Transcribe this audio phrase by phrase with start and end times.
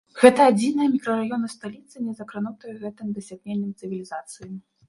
[0.19, 4.53] Гэта адзіныя мікрараёны сталіцы, не закранутыя гэтым дасягненнем цывілізацыі.